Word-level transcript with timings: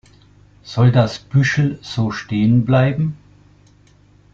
Soll 0.63 0.91
das 0.91 1.19
Büschel 1.19 1.77
so 1.83 2.09
stehen 2.09 2.65
bleiben? 2.65 3.17